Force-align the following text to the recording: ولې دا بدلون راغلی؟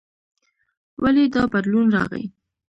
ولې 1.01 1.23
دا 1.33 1.43
بدلون 1.53 1.85
راغلی؟ 1.95 2.23